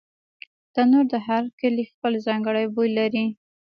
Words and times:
تنور 0.73 1.05
د 1.13 1.15
هر 1.27 1.43
کلي 1.59 1.83
خپل 1.91 2.13
ځانګړی 2.27 2.65
بوی 2.75 2.89
لري 2.97 3.25